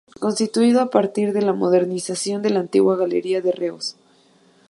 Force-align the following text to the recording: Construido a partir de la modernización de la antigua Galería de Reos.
Construido 0.19 0.81
a 0.81 0.89
partir 0.89 1.31
de 1.31 1.43
la 1.43 1.53
modernización 1.53 2.41
de 2.41 2.49
la 2.49 2.61
antigua 2.61 2.95
Galería 2.95 3.39
de 3.39 3.51
Reos. 3.51 3.95